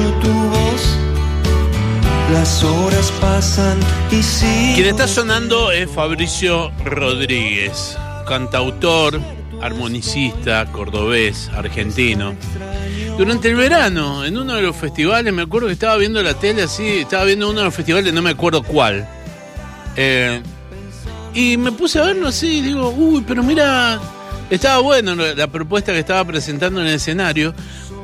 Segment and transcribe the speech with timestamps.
[0.00, 0.96] Tu voz.
[2.32, 3.78] Las horas pasan
[4.10, 4.74] y sigo.
[4.74, 9.20] Quien está sonando es Fabricio Rodríguez, cantautor,
[9.60, 12.34] armonicista, cordobés, argentino.
[13.18, 16.62] Durante el verano, en uno de los festivales, me acuerdo que estaba viendo la tele
[16.62, 19.06] así, estaba viendo uno de los festivales, no me acuerdo cuál.
[19.96, 20.40] Eh,
[21.34, 24.00] y me puse a verlo así y digo, uy, pero mira,
[24.48, 27.54] estaba bueno la propuesta que estaba presentando en el escenario.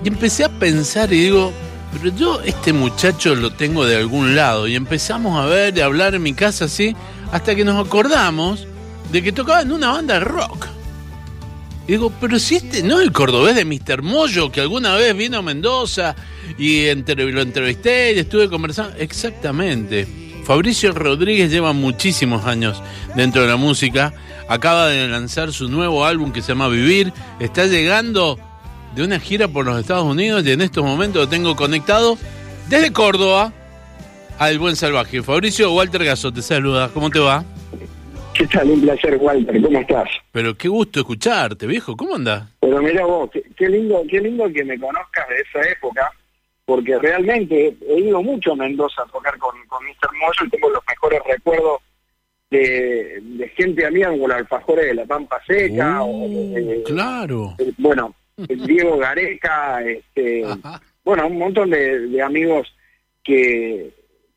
[0.05, 1.51] Y empecé a pensar y digo,
[1.93, 4.69] pero yo este muchacho lo tengo de algún lado.
[4.69, 6.95] Y empezamos a ver y a hablar en mi casa así,
[7.33, 8.67] hasta que nos acordamos
[9.11, 10.67] de que tocaba en una banda de rock.
[11.87, 14.03] Y digo, pero si este no es el cordobés de Mr.
[14.03, 16.15] Moyo, que alguna vez vino a Mendoza
[16.59, 18.95] y lo entrevisté y estuve conversando.
[18.99, 20.07] Exactamente.
[20.45, 22.83] Fabricio Rodríguez lleva muchísimos años
[23.15, 24.13] dentro de la música.
[24.49, 27.13] Acaba de lanzar su nuevo álbum que se llama Vivir.
[27.41, 28.39] Está llegando
[28.99, 32.19] de una gira por los Estados Unidos y en estos momentos lo tengo conectado
[32.69, 33.53] desde Córdoba
[34.41, 35.23] al Buen Salvaje.
[35.23, 36.91] Fabricio Walter Gaso te saluda.
[36.93, 37.45] ¿Cómo te va?
[38.35, 38.69] ¿Qué tal?
[38.71, 39.63] Un placer, Walter.
[39.63, 40.09] ¿Cómo estás?
[40.33, 41.97] Pero qué gusto escucharte, viejo.
[41.97, 42.49] ¿Cómo andás?
[42.61, 46.11] Pero mira vos, qué, qué lindo, qué lindo que me conozcas de esa época,
[46.65, 50.11] porque realmente he ido mucho a Mendoza a tocar con, con Mr.
[50.21, 51.81] Moyo y tengo los mejores recuerdos
[52.51, 57.55] de, de gente amiga como los alfajores de la Pampa Seca, o, Uh, eh, claro.
[57.59, 58.13] eh, bueno,
[58.49, 60.81] Diego Gareca, este, Ajá.
[61.05, 62.69] bueno, un montón de, de amigos
[63.25, 63.91] que,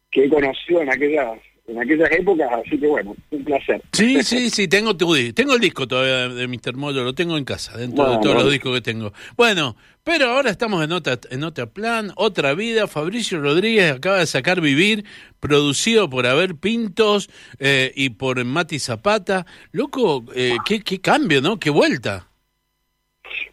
[0.10, 3.82] que he conocido en aquellas, en aquellas épocas, así que bueno, un placer.
[3.94, 6.76] Sí, sí, sí, tengo, tu tengo el disco todavía de Mr.
[6.76, 8.22] Moyo, lo tengo en casa, dentro de Bueno.
[8.24, 9.14] todos los discos que tengo.
[9.38, 12.88] Bueno, pero ahora estamos en otra, en otra plan, otra vida.
[12.88, 15.06] Fabricio Rodríguez acaba de sacar Vivir,
[15.40, 17.30] producido por Abel Pintos
[17.60, 19.46] eh, y por Mati Zapata.
[19.72, 21.60] Loco, eh, qué, qué cambio, ¿no?
[21.60, 22.28] Qué vuelta.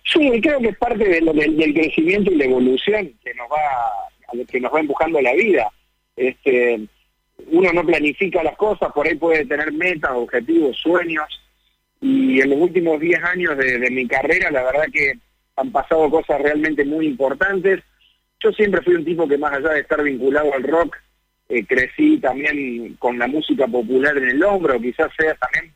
[0.04, 4.74] Sí, creo que es parte del, crecimiento y la evolución que nos va que nos
[4.74, 5.70] va empujando la vida.
[6.16, 6.80] Este,
[7.50, 11.26] uno no planifica las cosas, por ahí puede tener metas, objetivos, sueños.
[12.00, 15.14] Y en los últimos 10 años de, de mi carrera, la verdad que
[15.56, 17.82] han pasado cosas realmente muy importantes.
[18.40, 20.96] Yo siempre fui un tipo que más allá de estar vinculado al rock,
[21.48, 25.74] eh, crecí también con la música popular en el hombro, quizás sea también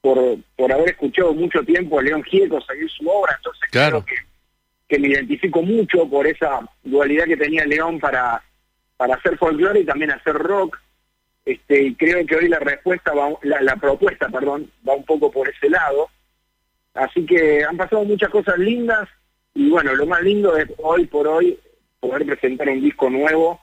[0.00, 4.04] por, por haber escuchado mucho tiempo a León Gieco seguir su obra, entonces Claro.
[4.04, 4.26] creo que,
[4.88, 8.42] que me identifico mucho por esa dualidad que tenía León para,
[8.96, 10.78] para hacer folclore y también hacer rock.
[11.44, 15.30] Este, y creo que hoy la respuesta va, la, la propuesta, perdón, va un poco
[15.32, 16.08] por ese lado.
[16.94, 19.08] Así que han pasado muchas cosas lindas
[19.54, 21.58] y bueno, lo más lindo es hoy por hoy
[22.00, 23.60] poder presentar un disco nuevo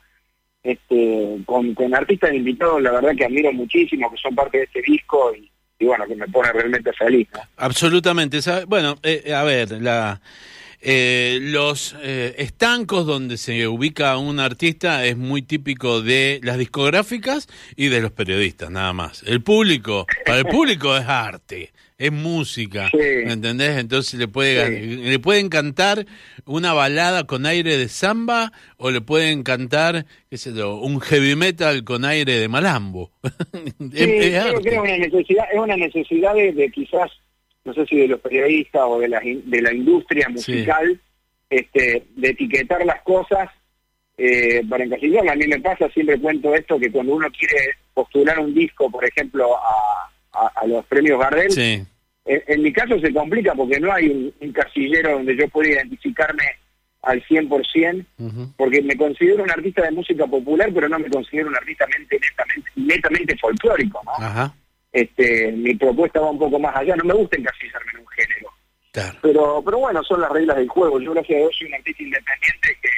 [0.64, 4.82] este, con, con artistas invitados, la verdad que admiro muchísimo, que son parte de este
[4.82, 5.50] disco y,
[5.80, 7.28] y bueno, que me pone realmente feliz.
[7.34, 7.42] ¿no?
[7.58, 8.40] Absolutamente.
[8.68, 10.22] Bueno, eh, a ver, la,
[10.82, 17.48] eh, los eh, estancos donde se ubica un artista es muy típico de las discográficas
[17.76, 19.24] y de los periodistas, nada más.
[19.24, 22.98] El público, para el público es arte, es música, Sí.
[22.98, 23.78] ¿me entendés?
[23.78, 24.96] Entonces le puede, Sí.
[24.98, 26.06] le pueden cantar
[26.46, 31.36] una balada con aire de samba o le pueden cantar, qué sé yo, un heavy
[31.36, 33.12] metal con aire de malambo.
[33.80, 37.10] Sí, Es- es creo que es una necesidad, es una necesidad de, de quizás,
[37.64, 41.00] no sé si de los periodistas o de la, de la industria musical,
[41.50, 43.50] este, de etiquetar las cosas
[44.18, 45.34] eh, para encasillarlas.
[45.34, 49.06] A mí me pasa, siempre cuento esto, que cuando uno quiere postular un disco, por
[49.06, 51.84] ejemplo, a, a- a los premios Gardel, Sí.
[52.26, 55.70] en, en mi caso se complica porque no hay un, un casillero donde yo pueda
[55.70, 56.44] identificarme
[57.04, 58.54] al 100%, Ujú.
[58.58, 62.20] porque me considero un artista de música popular, pero no me considero un artista mente-
[62.20, 64.12] netamente, netamente folclórico, ¿no?
[64.26, 64.54] Ajá.
[64.92, 68.50] Este, mi propuesta va un poco más allá, no me gusta encasillarme en un género.
[68.92, 69.20] Claro.
[69.22, 71.00] Pero, pero bueno, son las reglas del juego.
[71.02, 72.90] Yo, gracias a Dios, soy un artista independiente que,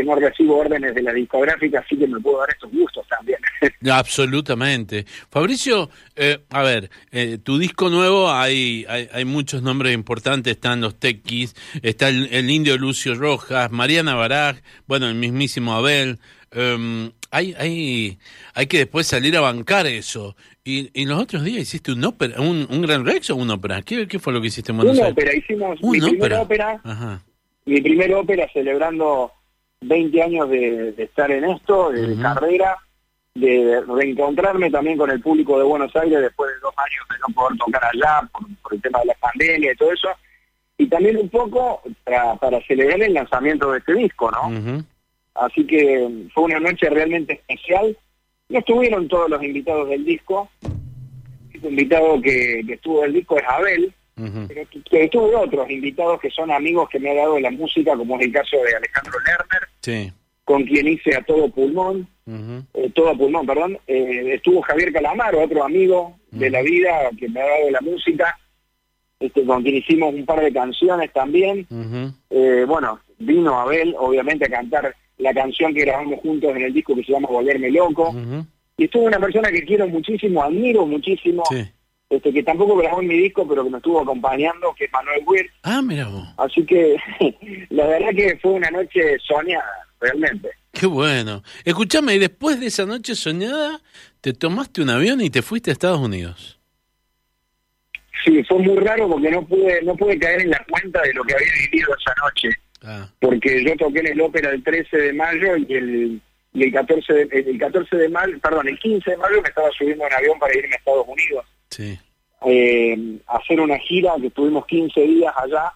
[0.00, 3.38] que no recibo órdenes de la discográfica, así que me puedo dar estos gustos también.
[3.92, 5.04] Absolutamente.
[5.30, 10.80] Fabricio, eh, a ver, eh, tu disco nuevo, hay, hay, hay muchos nombres importantes, están
[10.80, 14.56] los Tequis, está el, el indio Lucio Rojas, Mariana Baraj,
[14.86, 16.18] bueno, el mismísimo Abel.
[16.52, 18.18] em, hay, hay,
[18.54, 20.34] hay que después salir a bancar eso.
[20.64, 23.82] Y ¿Y, los otros días hiciste un ópera, un, un Gran Rex o una ópera?
[23.82, 25.12] ¿Qué, ¿Qué fue lo que hiciste en Buenos Una Aires?
[25.24, 26.72] ópera, hicimos mi ¿Una primera ópera?
[26.74, 27.22] ópera, Ajá.
[27.66, 29.32] mi primera ópera celebrando
[29.80, 32.76] 20 años de, de estar en esto, de, carrera,
[33.34, 37.34] de reencontrarme también con el público de Buenos Aires después de dos años de no
[37.34, 40.08] poder tocar allá por, por el tema de la pandemia y todo eso,
[40.76, 44.84] y también un poco para, para celebrar el lanzamiento de este disco, ¿no?
[45.34, 47.96] Así que fue una noche realmente especial.
[48.48, 50.48] No estuvieron todos los invitados del disco.
[51.52, 53.94] El invitado que, que estuvo del disco es Abel,
[54.48, 57.96] pero que, que tuve otros invitados que son amigos que me ha dado la música,
[57.96, 60.12] como es el caso de Alejandro Lerner, Sí.
[60.44, 63.78] con quien hice a todo pulmón, eh, todo pulmón, perdón.
[63.86, 68.36] Eh, estuvo Javier Calamaro, otro amigo de la vida que me ha dado la música,
[69.20, 71.66] este, con quien hicimos un par de canciones también.
[72.30, 76.94] Eh, bueno, vino Abel, obviamente, a cantar la canción que grabamos juntos en el disco
[76.96, 78.12] que se llama Volverme Loco.
[78.76, 81.62] Y estuvo una persona que quiero muchísimo, admiro muchísimo, Sí.
[82.10, 85.22] Este, que tampoco grabó en mi disco, pero que me estuvo acompañando, que es Manuel
[85.24, 85.50] Weir.
[85.62, 86.26] Ah, mira vos.
[86.38, 86.96] Así que
[87.70, 90.50] la verdad que fue una noche soñada, realmente.
[90.72, 91.42] Qué bueno.
[91.64, 93.80] Escúchame, y después de esa noche soñada,
[94.20, 96.58] te tomaste un avión y te fuiste a Estados Unidos.
[98.24, 101.22] Sí, fue muy raro porque no pude no pude caer en la cuenta de lo
[101.24, 102.50] que había vivido esa noche,
[102.82, 106.20] Ah, porque yo toqué en el ópera el 13 de mayo y el,
[106.52, 109.70] y el 14 de, el 14 de mayo, perdón, el 15 de mayo me estaba
[109.70, 111.44] subiendo en avión para irme a Estados Unidos.
[111.70, 111.98] sí.
[112.46, 115.72] eh, hacer una gira que estuvimos 15 días allá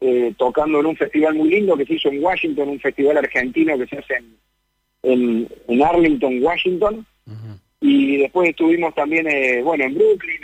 [0.00, 3.76] eh, tocando en un festival muy lindo que se hizo en Washington, un festival argentino
[3.78, 4.36] que se hace en,
[5.02, 7.06] en, en Arlington, Washington,
[7.80, 10.40] y después estuvimos también, eh, bueno, en Brooklyn,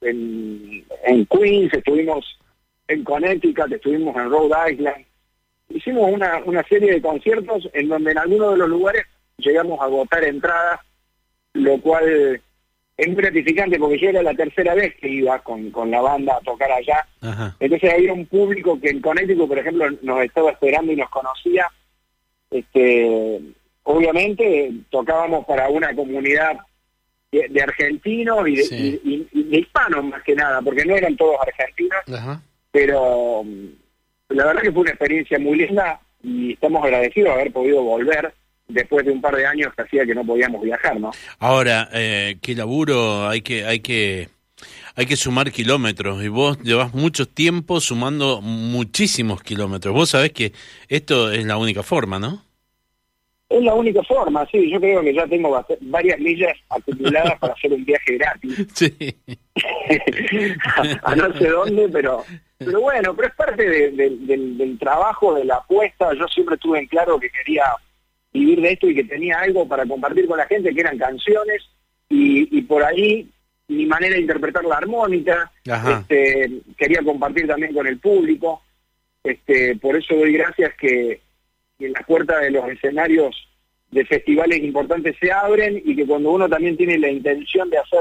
[0.00, 2.38] en, en, en Queens, estuvimos
[2.88, 5.04] en Connecticut, estuvimos en Rhode Island,
[5.74, 9.04] hicimos una, una serie de conciertos en donde en algunos de los lugares
[9.38, 10.80] llegamos a agotar entradas,
[11.54, 12.40] lo cual
[12.96, 16.36] es muy gratificante porque yo era la tercera vez que iba con, con la banda
[16.36, 17.06] a tocar allá.
[17.20, 17.56] Ajá.
[17.58, 21.66] Entonces había un público que en Connecticut, por ejemplo, nos estaba esperando y nos conocía.
[22.50, 23.40] Este,
[23.84, 26.58] obviamente tocábamos para una comunidad
[27.32, 29.00] de, de argentinos y de, Sí.
[29.02, 32.42] y- y- y de hispanos más que nada, porque no eran todos argentinos, Ajá.
[32.70, 33.42] pero
[34.34, 38.32] la verdad que fue una experiencia muy linda y estamos agradecidos de haber podido volver
[38.68, 41.10] después de un par de años que hacía que no podíamos viajar, ¿no?
[41.38, 44.28] Ahora, eh, qué laburo, hay que, hay que,
[44.94, 49.94] hay que sumar kilómetros y vos llevas mucho tiempo sumando muchísimos kilómetros.
[49.94, 50.52] Vos sabés que
[50.88, 52.44] esto es la única forma, ¿no?
[53.48, 57.70] Es la única forma, sí, yo creo que ya tengo varias millas acumuladas para hacer
[57.74, 58.66] un viaje gratis.
[58.72, 58.94] Sí.
[61.04, 62.24] a, a no sé dónde, pero
[62.64, 66.12] pero bueno, pero es parte de- de- del, del trabajo, de la apuesta.
[66.14, 67.64] Yo siempre tuve en claro que quería
[68.32, 71.62] vivir de esto y que tenía algo para compartir con la gente, que eran canciones,
[72.08, 73.28] y, y por ahí
[73.68, 75.50] mi manera de interpretar la armónica,
[76.00, 78.62] este, quería compartir también con el público.
[79.24, 81.20] Este, por eso doy gracias que,
[81.78, 83.48] que las puertas de los escenarios
[83.90, 88.00] de festivales importantes se abren y que cuando uno también tiene la intención de hacer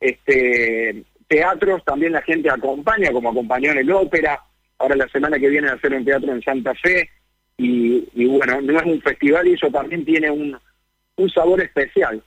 [0.00, 4.40] este teatros, también la gente acompaña, como acompañó en el ópera,
[4.78, 7.08] ahora la semana que viene a hacer un teatro en Santa Fe,
[7.58, 10.56] y, y bueno, no es un festival y eso también tiene un,
[11.16, 12.22] un sabor especial.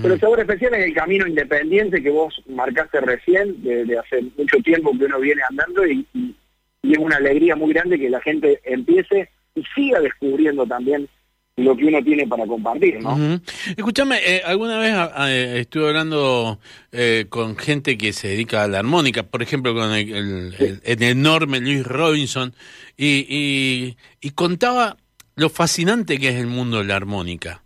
[0.00, 4.22] Pero el sabor especial es el camino independiente que vos marcaste recién, de, de hace
[4.38, 6.36] mucho tiempo que uno viene andando y, y-
[6.84, 11.08] y es una alegría muy grande que la gente empiece y siga descubriendo también
[11.56, 13.12] lo que uno tiene para compartir, ¿no?
[13.14, 13.40] Ujú.
[13.76, 16.58] Escúchame, eh, alguna vez ah, eh, estuve hablando
[16.92, 20.80] eh, con gente que se dedica a la armónica, por ejemplo, con el, el- el-
[20.82, 22.54] el enorme Luis Robinson,
[22.96, 24.96] y, y- y contaba
[25.36, 27.62] lo fascinante que es el mundo de la armónica.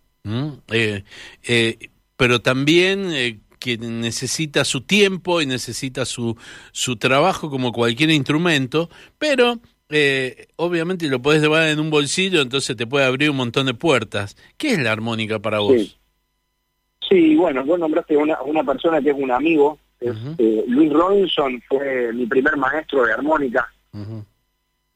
[0.72, 1.78] Eh,
[2.16, 6.36] pero también que necesita su tiempo y necesita su,
[6.72, 12.76] su trabajo como cualquier instrumento, pero eh, obviamente lo podés llevar en un bolsillo, entonces
[12.76, 14.36] te puede abrir un montón de puertas.
[14.56, 15.74] ¿Qué es la armónica para vos?
[15.74, 15.96] Sí.
[17.08, 21.62] Sí, bueno, vos nombraste a una, una persona que es un amigo, eh, Luis Robinson
[21.68, 23.72] fue mi primer maestro de armónica,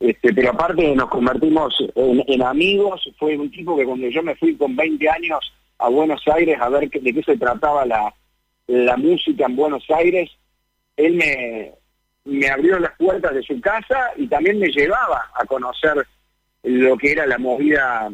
[0.00, 4.34] este, pero aparte nos convertimos en, en amigos, fue un tipo que cuando yo me
[4.34, 8.12] fui con 20 años a Buenos Aires a ver de qué se trataba la,
[8.66, 10.30] la música en Buenos Aires,
[10.96, 11.72] él me,
[12.30, 16.06] me abrió las puertas de su casa y también me llevaba a conocer
[16.62, 18.08] lo que era la movida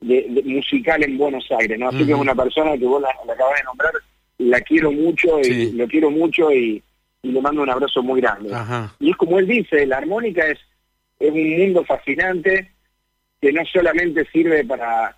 [0.00, 1.88] de- de- musical en Buenos Aires, ¿no?
[1.88, 3.92] Así que es una persona que vos la, la acabas de nombrar,
[4.38, 5.72] la quiero mucho y Sí.
[5.72, 6.82] lo quiero mucho y,
[7.22, 8.54] y le mando un abrazo muy grande.
[8.54, 8.94] Ajá.
[9.00, 10.58] Y es como él dice, la armónica es,
[11.18, 12.70] es un mundo fascinante
[13.40, 15.16] que no solamente sirve para,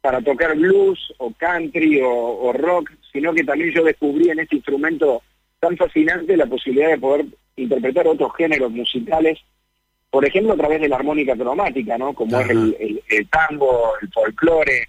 [0.00, 4.56] para tocar blues o country o, o rock, sino que también yo descubrí en este
[4.56, 5.22] instrumento
[5.60, 7.26] tan fascinante la posibilidad de poder
[7.56, 9.38] interpretar otros géneros musicales,
[10.10, 12.12] por ejemplo, a través de la armónica cromática, ¿no?
[12.14, 14.88] Como es el, el- el tango, el folclore,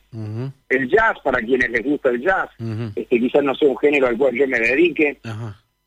[0.69, 2.49] el jazz, para quienes les gusta el jazz,
[2.95, 5.17] este, quizás no sea un género al cual yo me dedique,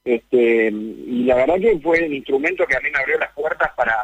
[0.04, 3.70] este, y la verdad que fue el instrumento que a mí me abrió las puertas
[3.76, 3.94] para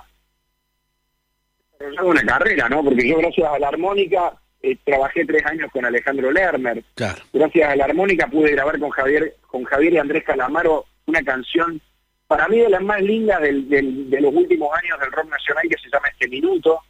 [1.78, 2.84] desarrollar una carrera, ¿no?
[2.84, 7.22] Porque yo gracias a la armónica eh, trabajé tres años con Alejandro Lerner, Claro.
[7.32, 11.80] gracias a la armónica pude grabar con Javier, con Javier y Andrés Calamaro una canción
[12.26, 15.64] para mí de las más lindas del- del- de los últimos años del rock nacional
[15.68, 16.80] que se llama Este Minuto,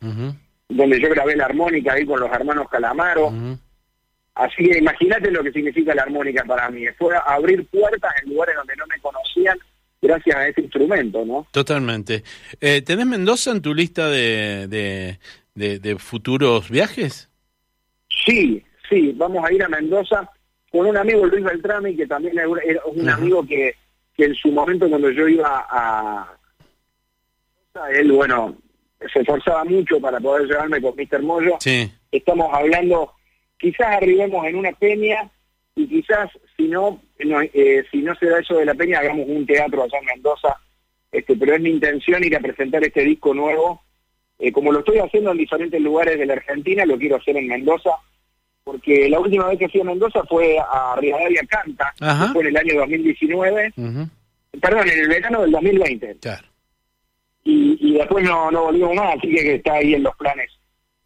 [0.68, 3.32] donde yo grabé la armónica ahí con los hermanos Calamaro.
[4.34, 6.84] Así que imagínate lo que significa la armónica para mí.
[6.98, 9.58] Fue abrir puertas en lugares donde no me conocían
[10.02, 11.46] gracias a ese instrumento, ¿no?
[11.52, 12.22] Totalmente.
[12.60, 15.18] Eh, ¿Tenés Mendoza en tu lista de, de,
[15.54, 17.30] de- de futuros viajes?
[18.26, 20.28] Sí, sí, vamos a ir a Mendoza
[20.70, 22.48] con un amigo Luis Beltrami, que también era
[22.84, 23.74] un- amigo que,
[24.16, 26.32] que en su momento cuando yo iba a...
[27.92, 28.56] Él, bueno,
[29.12, 31.22] se esforzaba mucho para poder llevarme con Mr.
[31.22, 31.56] Moyo.
[31.60, 31.90] Sí.
[32.10, 33.12] Estamos hablando,
[33.58, 35.30] quizás arribemos en una peña
[35.74, 39.26] y quizás si no, no, eh, si no se da eso de la peña, hagamos
[39.28, 40.56] un teatro allá en Mendoza.
[41.12, 43.82] Este, pero es mi intención ir a presentar este disco nuevo.
[44.38, 47.48] Eh, como lo estoy haciendo en diferentes lugares de la Argentina, lo quiero hacer en
[47.48, 47.90] Mendoza,
[48.66, 52.48] porque la última vez que fui a Mendoza fue a Rivadavia Canta, que fue en
[52.48, 54.08] el año 2019, Ujú,
[54.60, 56.44] perdón, en el verano del 2020 Claro.
[57.44, 60.50] y, y después no, no volvimos más, así que está ahí en los planes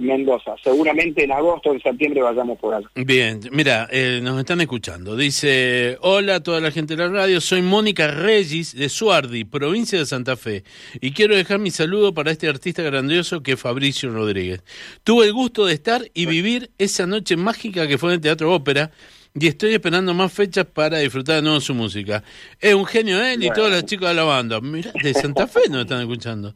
[0.00, 0.54] Mendoza.
[0.62, 2.88] Seguramente en agosto o en septiembre vayamos por allá.
[2.94, 5.16] Bien, mira, eh, nos están escuchando.
[5.16, 9.98] Dice, hola a toda la gente de la radio, soy Mónica Regis de Suardi, provincia
[9.98, 10.64] de Santa Fe,
[11.00, 14.62] y quiero dejar mi saludo para este artista grandioso que es Fabricio Rodríguez.
[15.04, 18.52] Tuve el gusto de estar y vivir esa noche mágica que fue en el Teatro
[18.52, 18.90] Ópera,
[19.32, 22.22] y estoy esperando más fechas para disfrutar de nuevo su música.
[22.58, 24.60] Es un genio él y todos los chicos de la banda.
[24.60, 26.54] Mira, de Santa Fe nos están escuchando.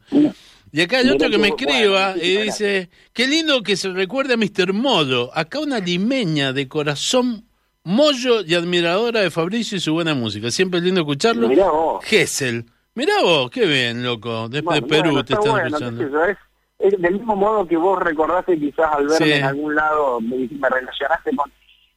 [0.75, 4.37] Y acá hay otro que me escriba y dice, qué lindo que se recuerde a
[4.37, 4.73] Mr.
[4.73, 5.31] Modo.
[5.33, 7.45] Acá una limeña de corazón
[7.85, 10.51] mollo y admiradora de Fabricio y su buena música.
[10.51, 11.47] Siempre es lindo escucharlo.
[11.47, 12.03] Mirá vos.
[12.03, 12.65] Gessel.
[12.93, 14.49] Mirá vos, qué bien, loco.
[14.49, 16.25] Desde Bueno, Perú bueno, te está están bueno, escuchando.
[16.25, 16.37] sé
[16.79, 19.31] es, del mismo modo que vos recordaste quizás al verme Sí.
[19.31, 21.49] en algún lado, me, me relacionaste con...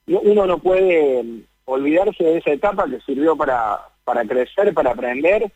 [0.06, 4.92] no- Uno no puede mm, olvidarse de esa etapa que sirvió para, para crecer, para
[4.92, 5.50] aprender,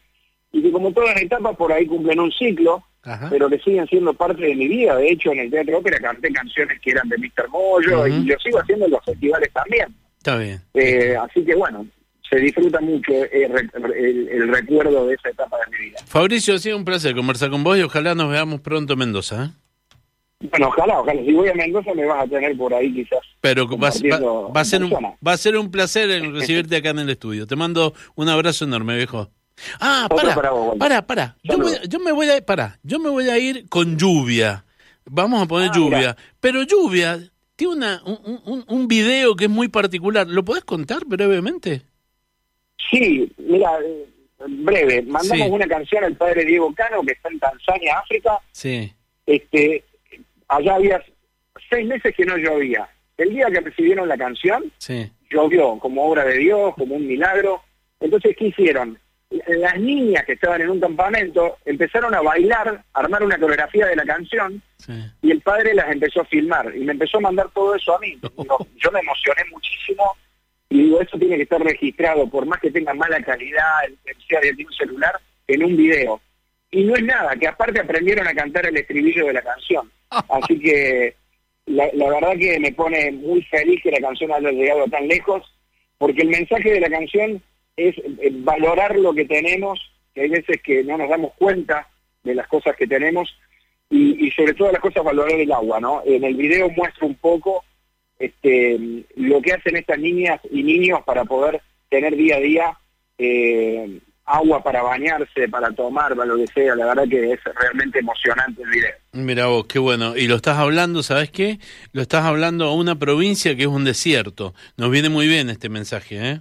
[0.51, 3.29] y que como todas las etapas por ahí cumplen un ciclo, Ajá.
[3.31, 4.95] pero que siguen siendo parte de mi vida.
[4.97, 7.49] De hecho, en el Teatro Ópera canté canciones que eran de Mr.
[7.51, 8.07] Moyo Ujú.
[8.09, 9.89] y lo sigo haciendo en los festivales también.
[10.19, 10.61] Está bien.
[10.75, 11.85] Eh, así que bueno,
[12.31, 13.51] se disfruta mucho eh,
[13.97, 15.99] el, el recuerdo de esa etapa de mi vida.
[16.07, 19.45] Fabricio, ha sido un placer conversar con vos y ojalá nos veamos pronto en Mendoza.
[19.47, 19.49] ¿eh?
[20.51, 21.21] Bueno, ojalá, ojalá.
[21.23, 23.19] Si voy a Mendoza me vas a tener por ahí quizás.
[23.41, 26.91] Pero va, va- compartiendo va a ser un, va a ser un placer recibirte acá
[26.91, 27.47] en el estudio.
[27.47, 29.29] Te mando un abrazo enorme, viejo.
[29.81, 31.37] Ah, para, para vos, para, para.
[31.43, 31.79] Yo, Saludos.
[31.81, 34.65] voy- yo me voy a, para, yo me voy a ir con lluvia.
[35.05, 35.99] Vamos a poner Ah, lluvia.
[35.99, 36.17] mira.
[36.41, 37.19] Pero lluvia
[37.57, 40.27] tiene una, un, un, un video que es muy particular.
[40.27, 41.83] ¿Lo podés contar brevemente?
[42.91, 44.07] Sí, mira, eh,
[44.49, 45.03] breve.
[45.03, 45.53] Mandamos Sí.
[45.53, 48.39] una canción al padre Diego Cano que está en Tanzania, África.
[48.53, 48.93] Sí.
[49.27, 49.85] Este,
[50.49, 51.03] allá había
[51.71, 52.89] seis meses que no llovía.
[53.17, 55.11] El día que recibieron la canción, Sí.
[55.31, 57.63] llovió como obra de Dios, como un milagro.
[58.01, 58.99] Entonces, ¿qué hicieron?
[59.47, 63.97] Las niñas que estaban en un campamento empezaron a bailar, a armar una coreografía de
[63.97, 64.93] la canción Sí.
[65.23, 68.01] y el padre las empezó a filmar y me empezó a mandar todo eso a
[68.01, 68.19] mí.
[68.39, 70.05] Digo, yo me emocioné muchísimo
[70.69, 74.17] y digo, eso tiene que estar registrado, por más que tenga mala calidad, el- el
[74.27, 75.15] sea de un celular,
[75.47, 76.21] en un video.
[76.71, 79.91] Y no es nada, que aparte aprendieron a cantar el estribillo de la canción.
[80.31, 81.15] Así que
[81.67, 85.43] la, la verdad que me pone muy feliz que la canción haya llegado tan lejos,
[85.99, 87.41] porque el mensaje de la canción
[87.77, 87.95] es
[88.45, 89.81] valorar lo que tenemos,
[90.15, 91.89] que hay veces que no nos damos cuenta
[92.23, 93.35] de las cosas que tenemos,
[93.91, 96.03] y, y sobre todas las cosas valorar el agua, ¿no?
[96.07, 97.65] En el video muestra un poco
[98.19, 98.79] este,
[99.17, 102.79] lo que hacen estas niñas y niños para poder tener día a día
[103.19, 106.75] eh, agua para bañarse, para tomar, para lo que sea.
[106.75, 108.93] La verdad que es realmente emocionante el video.
[109.13, 110.17] Mira vos, qué bueno.
[110.17, 111.59] Y lo estás hablando, ¿sabes qué?
[111.93, 114.55] Lo estás hablando a una provincia que es un desierto.
[114.77, 116.41] Nos viene muy bien este mensaje, ¿eh?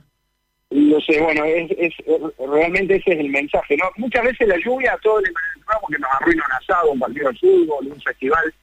[0.72, 1.94] Lo sé, bueno, es, es,
[2.50, 3.92] realmente ese es el mensaje, ¿no?
[3.98, 5.26] Muchas veces la lluvia, todo el
[5.66, 8.54] programa que nos arruina un asado, un partido de fútbol, un festival,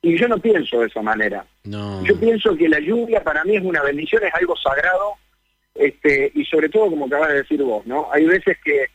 [0.00, 1.44] y yo no pienso de esa manera.
[1.64, 2.02] No.
[2.04, 5.16] Yo pienso que la lluvia para mí es una bendición, es algo sagrado,
[5.74, 8.08] este, y sobre todo, como acabas de decir vos, ¿no?
[8.12, 8.86] Hay veces que,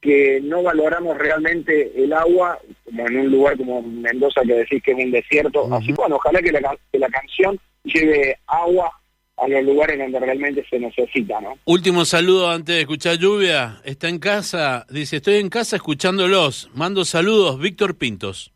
[0.00, 4.90] que no valoramos realmente el agua, como en un lugar como Mendoza que decís que
[4.90, 5.66] es un desierto.
[5.66, 5.74] Ujú.
[5.76, 8.90] Así que bueno, ojalá que la, que la canción lleve agua
[9.40, 11.58] a los lugares donde realmente se necesita, ¿no?
[11.64, 13.80] Último saludo antes de escuchar lluvia.
[13.84, 16.70] Está en casa, dice, estoy en casa escuchándolos.
[16.74, 18.52] Mando saludos, Víctor Pintos.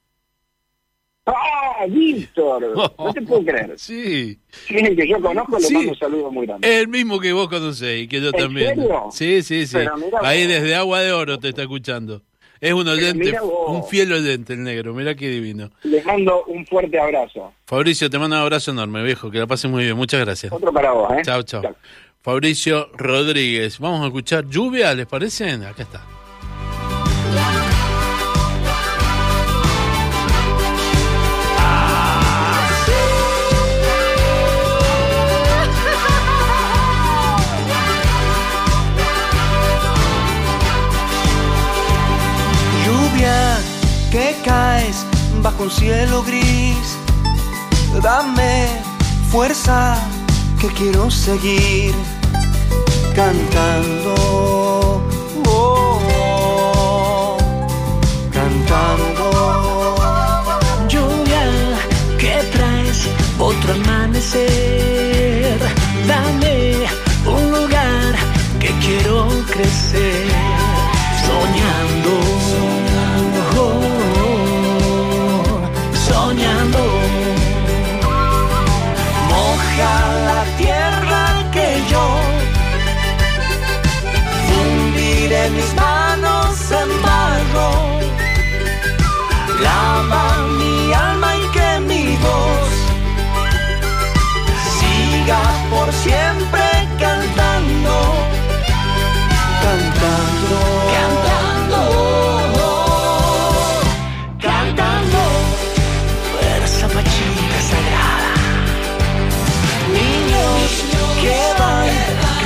[1.26, 2.74] ¡Ah, Víctor!
[2.98, 3.74] No te puedo creer.
[3.78, 4.38] Sí.
[4.68, 5.74] El que yo conozco, le Sí.
[5.74, 6.80] mando un saludo muy grande.
[6.80, 8.68] El mismo que vos conocés y que yo ¿En también.
[8.74, 9.08] serio?
[9.12, 9.78] Sí, sí, sí.
[10.22, 12.22] Ahí desde Agua de Oro te está escuchando.
[12.62, 13.70] Es un oyente, mira vos.
[13.70, 14.94] un fiel oyente el negro.
[14.94, 15.68] Mira qué divino.
[15.82, 17.52] Les mando un fuerte abrazo.
[17.66, 19.32] Fabricio, te mando un abrazo enorme, viejo.
[19.32, 19.96] Que la pases muy bien.
[19.96, 20.52] Muchas gracias.
[20.52, 21.22] Otro para vos, ¿eh?
[21.24, 21.60] Chao, chao.
[22.20, 23.80] Fabricio Rodríguez.
[23.80, 25.50] Vamos a escuchar lluvia, ¿les parece?
[25.50, 26.02] Acá está.
[45.42, 46.96] Bajo un cielo gris.
[48.02, 48.66] Dame
[49.30, 49.96] fuerza
[50.60, 51.94] que quiero seguir
[53.14, 54.21] cantando.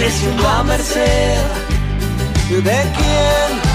[0.06, 1.36] Creciendo a merced.
[2.48, 3.65] De quien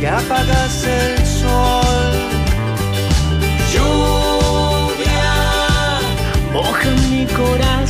[0.00, 2.12] que apagas el sol.
[3.72, 5.32] Lluvia,
[6.52, 7.87] Moja mi corazón.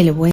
[0.00, 0.28] El buen